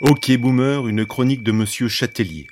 Ok 0.00 0.30
Boomer, 0.36 0.86
une 0.86 1.04
chronique 1.04 1.42
de 1.42 1.50
Monsieur 1.50 1.88
Châtelier. 1.88 2.46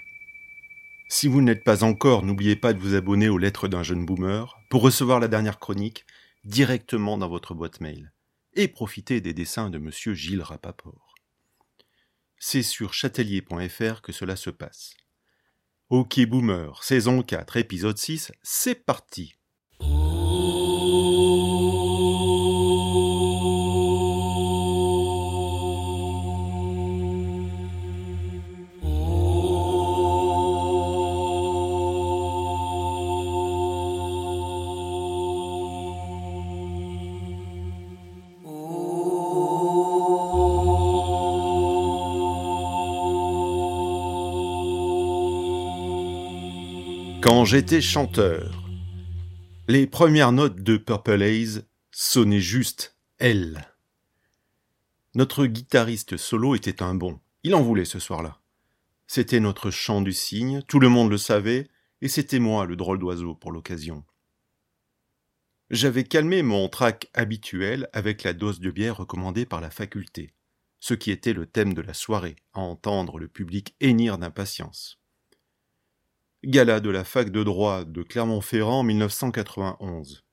Si 1.08 1.28
vous 1.28 1.40
n'êtes 1.42 1.62
pas 1.62 1.84
encore, 1.84 2.24
n'oubliez 2.24 2.56
pas 2.56 2.72
de 2.72 2.80
vous 2.80 2.96
abonner 2.96 3.28
aux 3.28 3.38
lettres 3.38 3.68
d'un 3.68 3.84
jeune 3.84 4.04
boomer 4.04 4.58
pour 4.68 4.82
recevoir 4.82 5.20
la 5.20 5.28
dernière 5.28 5.60
chronique 5.60 6.04
directement 6.44 7.16
dans 7.16 7.28
votre 7.28 7.54
boîte 7.54 7.80
mail 7.80 8.12
et 8.54 8.66
profiter 8.66 9.20
des 9.20 9.32
dessins 9.32 9.70
de 9.70 9.78
Monsieur 9.78 10.12
Gilles 10.12 10.42
Rapaport. 10.42 11.14
C'est 12.36 12.64
sur 12.64 12.92
châtelier.fr 12.92 14.02
que 14.02 14.10
cela 14.10 14.34
se 14.34 14.50
passe. 14.50 14.96
Ok 15.88 16.18
Boomer, 16.26 16.82
saison 16.82 17.22
4, 17.22 17.58
épisode 17.58 17.96
6, 17.96 18.32
c'est 18.42 18.84
parti 18.84 19.36
Quand 47.22 47.44
j'étais 47.44 47.80
chanteur, 47.80 48.68
les 49.68 49.86
premières 49.86 50.32
notes 50.32 50.62
de 50.62 50.76
Purple 50.76 51.22
Haze 51.22 51.66
sonnaient 51.90 52.40
juste 52.40 52.96
L. 53.18 53.66
Notre 55.14 55.46
guitariste 55.46 56.18
solo 56.18 56.54
était 56.54 56.82
un 56.82 56.94
bon. 56.94 57.18
Il 57.42 57.54
en 57.54 57.62
voulait 57.62 57.86
ce 57.86 57.98
soir-là. 57.98 58.40
C'était 59.06 59.40
notre 59.40 59.70
chant 59.70 60.02
du 60.02 60.12
cygne, 60.12 60.62
tout 60.68 60.78
le 60.78 60.90
monde 60.90 61.10
le 61.10 61.18
savait, 61.18 61.68
et 62.02 62.08
c'était 62.08 62.38
moi 62.38 62.66
le 62.66 62.76
drôle 62.76 62.98
d'oiseau 62.98 63.34
pour 63.34 63.50
l'occasion. 63.50 64.04
J'avais 65.70 66.04
calmé 66.04 66.42
mon 66.42 66.68
trac 66.68 67.10
habituel 67.14 67.88
avec 67.92 68.24
la 68.24 68.34
dose 68.34 68.60
de 68.60 68.70
bière 68.70 68.98
recommandée 68.98 69.46
par 69.46 69.62
la 69.62 69.70
faculté, 69.70 70.34
ce 70.80 70.94
qui 70.94 71.10
était 71.10 71.32
le 71.32 71.46
thème 71.46 71.72
de 71.72 71.82
la 71.82 71.94
soirée, 71.94 72.36
à 72.52 72.60
entendre 72.60 73.18
le 73.18 73.26
public 73.26 73.74
hennir 73.80 74.18
d'impatience. 74.18 75.00
Gala 76.46 76.78
de 76.78 76.90
la 76.90 77.02
fac 77.02 77.30
de 77.30 77.42
droit 77.42 77.84
de 77.84 78.04
Clermont-Ferrand 78.04 78.84
1991. 78.84 80.24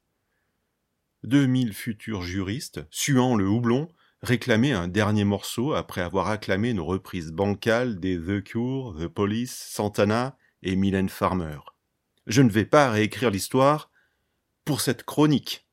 2000 1.24 1.74
futurs 1.74 2.22
juristes, 2.22 2.86
suant 2.92 3.36
le 3.36 3.48
houblon, 3.48 3.92
réclamaient 4.22 4.74
un 4.74 4.88
dernier 4.88 5.24
morceau 5.24 5.74
après 5.74 6.02
avoir 6.02 6.28
acclamé 6.28 6.74
nos 6.74 6.86
reprises 6.86 7.32
bancales 7.32 8.00
des 8.00 8.20
The 8.20 8.44
Cure, 8.44 8.96
The 9.00 9.08
Police, 9.08 9.56
Santana 9.56 10.38
et 10.62 10.76
Mylène 10.76 11.10
Farmer. 11.10 11.58
Je 12.28 12.44
ne 12.44 12.52
vais 12.52 12.66
pas 12.66 12.92
réécrire 12.92 13.32
l'histoire 13.32 13.90
pour 14.66 14.82
cette 14.82 15.06
chronique. 15.06 15.68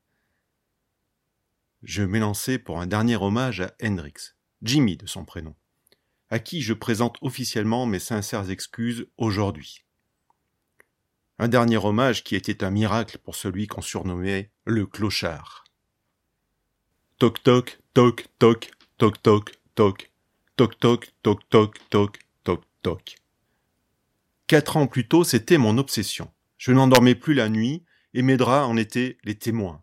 Je 1.83 2.01
m'élançai 2.01 2.57
pour 2.57 2.81
un 2.81 2.87
dernier 2.87 3.15
hommage 3.15 3.61
à 3.61 3.75
Hendrix, 3.83 4.33
Jimmy 4.63 4.97
de 4.97 5.05
son 5.05 5.23
prénom, 5.23 5.53
à 6.31 6.39
qui 6.39 6.63
je 6.63 6.73
présente 6.73 7.19
officiellement 7.21 7.85
mes 7.85 7.99
sincères 7.99 8.49
excuses 8.49 9.05
aujourd'hui. 9.17 9.85
Un 11.43 11.47
dernier 11.47 11.77
hommage 11.77 12.23
qui 12.23 12.35
était 12.35 12.63
un 12.63 12.69
miracle 12.69 13.17
pour 13.17 13.35
celui 13.35 13.65
qu'on 13.65 13.81
surnommait 13.81 14.51
le 14.63 14.85
clochard. 14.85 15.63
Toc 17.17 17.41
toc, 17.41 17.79
toc 17.95 18.27
toc, 18.37 18.69
toc 18.99 19.23
toc, 19.23 19.59
toc, 19.73 20.11
toc 20.55 20.79
toc, 20.79 21.07
toc 21.23 21.49
toc, 21.49 21.89
toc, 21.89 22.19
toc 22.43 22.61
toc. 22.83 23.15
Quatre 24.45 24.77
ans 24.77 24.85
plus 24.85 25.07
tôt, 25.07 25.23
c'était 25.23 25.57
mon 25.57 25.79
obsession. 25.79 26.31
Je 26.59 26.73
n'endormais 26.73 27.15
plus 27.15 27.33
la 27.33 27.49
nuit, 27.49 27.85
et 28.13 28.21
mes 28.21 28.37
draps 28.37 28.69
en 28.69 28.77
étaient 28.77 29.17
les 29.23 29.33
témoins. 29.33 29.81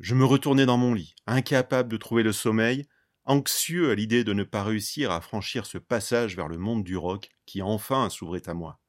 Je 0.00 0.14
me 0.14 0.24
retournais 0.24 0.64
dans 0.64 0.78
mon 0.78 0.94
lit, 0.94 1.16
incapable 1.26 1.90
de 1.90 1.98
trouver 1.98 2.22
le 2.22 2.32
sommeil, 2.32 2.86
anxieux 3.26 3.90
à 3.90 3.94
l'idée 3.94 4.24
de 4.24 4.32
ne 4.32 4.42
pas 4.42 4.64
réussir 4.64 5.10
à 5.10 5.20
franchir 5.20 5.66
ce 5.66 5.76
passage 5.76 6.34
vers 6.34 6.48
le 6.48 6.56
monde 6.56 6.82
du 6.82 6.96
rock 6.96 7.28
qui 7.44 7.60
enfin 7.60 8.08
s'ouvrait 8.08 8.48
à 8.48 8.54
moi 8.54 8.80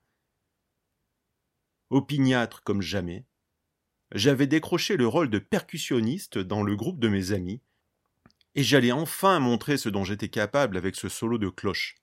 opiniâtre 1.89 2.63
comme 2.63 2.81
jamais, 2.81 3.25
j'avais 4.13 4.47
décroché 4.47 4.97
le 4.97 5.07
rôle 5.07 5.29
de 5.29 5.39
percussionniste 5.39 6.37
dans 6.37 6.63
le 6.63 6.75
groupe 6.75 6.99
de 6.99 7.09
mes 7.09 7.31
amis, 7.31 7.61
et 8.55 8.63
j'allais 8.63 8.91
enfin 8.91 9.39
montrer 9.39 9.77
ce 9.77 9.89
dont 9.89 10.03
j'étais 10.03 10.29
capable 10.29 10.77
avec 10.77 10.95
ce 10.95 11.09
solo 11.09 11.37
de 11.37 11.49
cloche, 11.49 11.95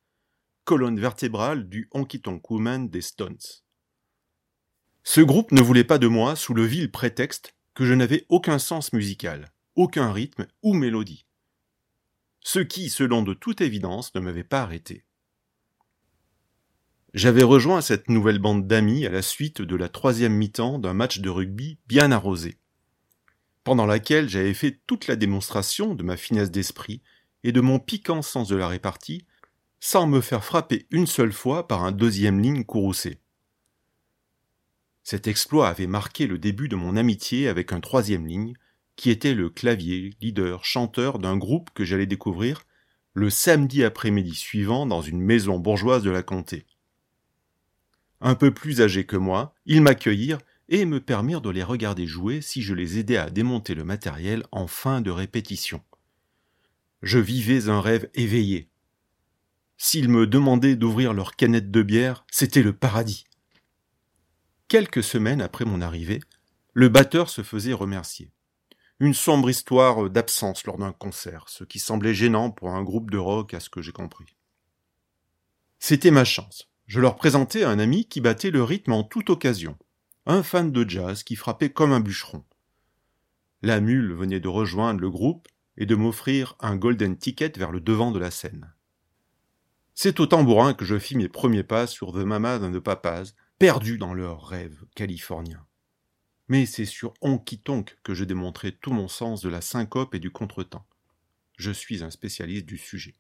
colonne 0.65 1.01
vertébrale 1.01 1.69
du 1.69 1.89
Honky 1.93 2.21
Tonk 2.21 2.51
Woman 2.51 2.89
des 2.89 3.01
Stones. 3.01 3.39
Ce 5.03 5.21
groupe 5.21 5.53
ne 5.53 5.61
voulait 5.61 5.85
pas 5.85 5.99
de 5.99 6.07
moi 6.07 6.37
sous 6.37 6.55
le 6.55 6.65
vil 6.65 6.91
prétexte 6.91 7.55
que 7.75 7.85
je 7.85 7.93
n'avais 7.93 8.25
aucun 8.29 8.59
sens 8.59 8.93
musical, 8.93 9.53
aucun 9.75 10.13
rythme 10.13 10.47
ou 10.63 10.75
mélodie. 10.75 11.27
Ce 12.41 12.61
qui, 12.61 12.89
selon 12.89 13.23
de 13.23 13.35
toute 13.35 13.61
évidence, 13.61 14.15
ne 14.15 14.21
m'avait 14.21 14.45
pas 14.45 14.63
arrêté. 14.63 15.05
J'avais 17.15 17.45
rejoint 17.45 17.81
cette 17.81 18.11
nouvelle 18.11 18.41
bande 18.41 18.67
d'amis 18.67 19.07
à 19.07 19.09
la 19.09 19.23
suite 19.23 19.63
de 19.63 19.77
la 19.77 19.89
troisième 19.89 20.35
mi-temps 20.35 20.81
d'un 20.81 20.95
match 20.95 21.21
de 21.21 21.31
rugby 21.31 21.79
bien 21.87 22.11
arrosé, 22.11 22.59
pendant 23.63 23.87
laquelle 23.87 24.29
j'avais 24.29 24.53
fait 24.53 24.81
toute 24.89 25.07
la 25.07 25.15
démonstration 25.15 25.95
de 25.95 26.03
ma 26.03 26.17
finesse 26.17 26.51
d'esprit 26.51 27.03
et 27.45 27.53
de 27.53 27.61
mon 27.61 27.79
piquant 27.79 28.21
sens 28.21 28.49
de 28.49 28.57
la 28.57 28.67
répartie, 28.67 29.27
sans 29.79 30.09
me 30.09 30.21
faire 30.21 30.45
frapper 30.45 30.89
une 30.91 31.07
seule 31.07 31.33
fois 31.33 31.69
par 31.69 31.85
un 31.85 31.93
deuxième 31.93 32.41
ligne 32.41 32.65
courroucé. 32.65 33.21
Cet 35.05 35.29
exploit 35.29 35.69
avait 35.69 35.87
marqué 35.87 36.27
le 36.27 36.39
début 36.39 36.67
de 36.67 36.75
mon 36.75 36.97
amitié 36.97 37.47
avec 37.47 37.73
un 37.73 37.79
troisième 37.79 38.27
ligne, 38.27 38.55
qui 38.97 39.11
était 39.11 39.35
le 39.35 39.51
clavier, 39.51 40.17
leader, 40.21 40.65
chanteur 40.65 41.21
d'un 41.21 41.37
groupe 41.37 41.71
que 41.75 41.85
j'allais 41.85 42.07
découvrir 42.07 42.65
le 43.13 43.31
samedi 43.31 43.85
après-midi 43.85 44.35
suivant 44.35 44.85
dans 44.85 45.01
une 45.01 45.21
maison 45.21 45.61
bourgeoise 45.61 46.03
de 46.03 46.11
la 46.11 46.25
comté 46.25 46.67
un 48.21 48.35
peu 48.35 48.53
plus 48.53 48.81
âgés 48.81 49.05
que 49.05 49.17
moi, 49.17 49.55
ils 49.67 49.83
m'accueillirent 49.83 50.39
et 50.69 50.85
me 50.85 51.01
permirent 51.01 51.41
de 51.41 51.51
les 51.51 51.63
regarder 51.63 52.07
jouer 52.07 52.41
si 52.41 52.63
je 52.63 52.75
les 52.75 52.99
aidais 52.99 53.17
à 53.17 53.31
démonter 53.31 53.75
le 53.75 53.85
matériel 53.85 54.45
en 54.51 54.67
fin 54.67 55.01
de 55.01 55.11
répétition. 55.11 55.83
Je 57.03 57.19
vivais 57.19 57.69
un 57.69 57.81
rêve 57.81 58.09
éveillé. 58.15 58.71
S'ils 59.77 60.09
me 60.09 60.27
demandaient 60.27 60.77
d'ouvrir 60.77 61.13
leur 61.13 61.37
canette 61.37 61.71
de 61.71 61.83
bière, 61.83 62.25
c'était 62.31 62.63
le 62.63 62.73
paradis. 62.73 63.25
Quelques 64.69 65.03
semaines 65.03 65.43
après 65.43 65.65
mon 65.65 65.83
arrivée, 65.83 66.21
le 66.73 66.89
batteur 66.89 67.29
se 67.29 67.43
faisait 67.43 67.75
remercier. 67.75 68.31
Une 69.01 69.15
sombre 69.15 69.51
histoire 69.51 70.09
d'absence 70.09 70.65
lors 70.65 70.79
d'un 70.79 70.93
concert, 70.93 71.45
ce 71.49 71.65
qui 71.65 71.79
semblait 71.79 72.15
gênant 72.15 72.51
pour 72.51 72.71
un 72.71 72.83
groupe 72.83 73.11
de 73.11 73.19
rock 73.19 73.53
à 73.53 73.61
ce 73.61 73.69
que 73.69 73.83
j'ai 73.83 73.93
compris. 73.93 74.25
C'était 75.79 76.11
ma 76.11 76.25
chance. 76.25 76.71
Je 76.87 77.01
leur 77.01 77.17
présentais 77.17 77.65
un 77.65 77.79
ami 77.79 78.07
qui 78.07 78.21
battait 78.21 78.51
le 78.51 78.63
rythme 78.63 78.93
en 78.93 79.05
toute 79.05 79.31
occasion, 79.31 79.79
un 80.27 80.43
fan 80.43 80.71
de 80.71 80.89
jazz 80.89 81.23
qui 81.23 81.37
frappait 81.37 81.71
comme 81.71 81.93
un 81.93 82.01
bûcheron. 82.01 82.45
La 83.63 83.81
mule 83.81 84.13
venait 84.13 84.41
de 84.41 84.49
rejoindre 84.49 85.01
le 85.01 85.11
groupe 85.11 85.49
et 85.77 85.87
de 85.87 85.95
m'offrir 85.95 86.57
un 86.61 86.77
golden 86.77 87.17
ticket 87.17 87.53
vers 87.57 87.73
le 87.73 87.81
devant 87.81 88.11
de 88.11 88.19
la 88.19 88.31
scène. 88.31 88.73
C'est 89.95 90.21
au 90.21 90.27
tambourin 90.27 90.75
que 90.75 90.85
je 90.85 90.99
fis 90.99 91.17
mes 91.17 91.29
premiers 91.29 91.63
pas 91.63 91.87
sur 91.87 92.13
The 92.13 92.17
Mama 92.17 92.59
de 92.59 92.79
Papas, 92.79 93.33
perdus 93.59 93.97
dans 93.97 94.13
leurs 94.13 94.47
rêves 94.47 94.85
californiens. 94.95 95.65
Mais 96.49 96.67
c'est 96.67 96.85
sur 96.85 97.15
Honky 97.23 97.63
que 98.03 98.13
je 98.13 98.25
démontrai 98.25 98.73
tout 98.73 98.93
mon 98.93 99.09
sens 99.09 99.41
de 99.41 99.49
la 99.49 99.61
syncope 99.61 100.15
et 100.15 100.19
du 100.19 100.31
contretemps. 100.31 100.87
Je 101.57 101.71
suis 101.71 102.03
un 102.03 102.11
spécialiste 102.11 102.67
du 102.67 102.77
sujet. 102.77 103.17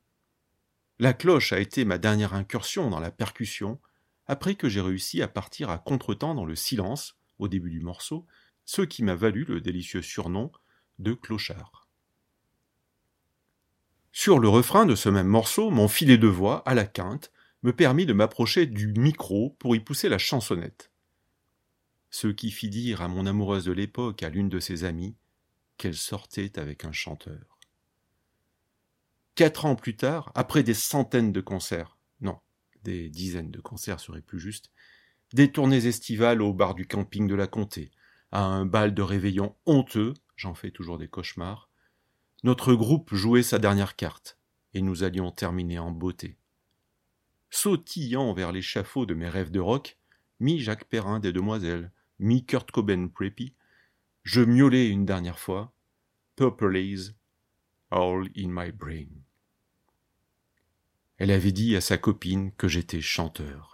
La 1.00 1.12
cloche 1.12 1.52
a 1.52 1.58
été 1.58 1.84
ma 1.84 1.98
dernière 1.98 2.34
incursion 2.34 2.88
dans 2.88 3.00
la 3.00 3.10
percussion, 3.10 3.80
après 4.26 4.54
que 4.54 4.68
j'ai 4.68 4.80
réussi 4.80 5.22
à 5.22 5.28
partir 5.28 5.70
à 5.70 5.78
contretemps 5.78 6.34
dans 6.34 6.46
le 6.46 6.54
silence, 6.54 7.18
au 7.38 7.48
début 7.48 7.70
du 7.70 7.80
morceau, 7.80 8.26
ce 8.64 8.82
qui 8.82 9.02
m'a 9.02 9.16
valu 9.16 9.44
le 9.44 9.60
délicieux 9.60 10.02
surnom 10.02 10.52
de 10.98 11.12
clochard. 11.12 11.88
Sur 14.12 14.38
le 14.38 14.48
refrain 14.48 14.86
de 14.86 14.94
ce 14.94 15.08
même 15.08 15.26
morceau, 15.26 15.70
mon 15.70 15.88
filet 15.88 16.16
de 16.16 16.28
voix, 16.28 16.62
à 16.66 16.74
la 16.74 16.86
quinte, 16.86 17.32
me 17.64 17.72
permit 17.72 18.06
de 18.06 18.12
m'approcher 18.12 18.66
du 18.66 18.92
micro 18.92 19.56
pour 19.58 19.74
y 19.74 19.80
pousser 19.80 20.08
la 20.08 20.18
chansonnette. 20.18 20.92
Ce 22.10 22.28
qui 22.28 22.52
fit 22.52 22.70
dire 22.70 23.02
à 23.02 23.08
mon 23.08 23.26
amoureuse 23.26 23.64
de 23.64 23.72
l'époque 23.72 24.22
à 24.22 24.28
l'une 24.28 24.48
de 24.48 24.60
ses 24.60 24.84
amies 24.84 25.16
qu'elle 25.76 25.96
sortait 25.96 26.56
avec 26.60 26.84
un 26.84 26.92
chanteur. 26.92 27.53
Quatre 29.34 29.64
ans 29.64 29.74
plus 29.74 29.96
tard, 29.96 30.30
après 30.36 30.62
des 30.62 30.74
centaines 30.74 31.32
de 31.32 31.40
concerts, 31.40 31.96
non, 32.20 32.38
des 32.84 33.08
dizaines 33.08 33.50
de 33.50 33.60
concerts 33.60 33.98
serait 33.98 34.20
plus 34.20 34.38
juste, 34.38 34.70
des 35.32 35.50
tournées 35.50 35.86
estivales 35.86 36.40
au 36.40 36.52
bar 36.54 36.76
du 36.76 36.86
camping 36.86 37.26
de 37.26 37.34
la 37.34 37.48
Comté, 37.48 37.90
à 38.30 38.44
un 38.44 38.64
bal 38.64 38.94
de 38.94 39.02
réveillon 39.02 39.56
honteux, 39.66 40.14
j'en 40.36 40.54
fais 40.54 40.70
toujours 40.70 40.98
des 40.98 41.08
cauchemars, 41.08 41.68
notre 42.44 42.74
groupe 42.74 43.12
jouait 43.12 43.42
sa 43.42 43.58
dernière 43.58 43.96
carte, 43.96 44.38
et 44.72 44.82
nous 44.82 45.02
allions 45.02 45.32
terminer 45.32 45.80
en 45.80 45.90
beauté. 45.90 46.36
Sautillant 47.50 48.34
vers 48.34 48.52
l'échafaud 48.52 49.04
de 49.04 49.14
mes 49.14 49.28
rêves 49.28 49.50
de 49.50 49.60
rock, 49.60 49.98
mi-Jacques 50.38 50.84
Perrin 50.84 51.18
des 51.18 51.32
Demoiselles, 51.32 51.90
mi-Kurt 52.20 52.70
Cobain 52.70 53.08
Preppy, 53.08 53.54
je 54.22 54.42
miaulais 54.42 54.88
une 54.88 55.04
dernière 55.04 55.40
fois 55.40 55.72
Purple 56.36 56.76
Haze, 56.76 57.16
All 57.90 58.28
in 58.36 58.48
My 58.48 58.70
Brain. 58.70 59.23
Elle 61.16 61.30
avait 61.30 61.52
dit 61.52 61.76
à 61.76 61.80
sa 61.80 61.96
copine 61.96 62.52
que 62.52 62.66
j'étais 62.66 63.00
chanteur. 63.00 63.73